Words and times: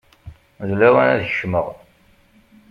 D 0.67 0.69
lawan 0.79 1.07
ad 1.15 1.23
kecmeɣ. 1.29 1.67